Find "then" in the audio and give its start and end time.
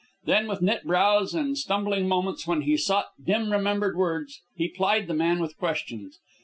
0.25-0.47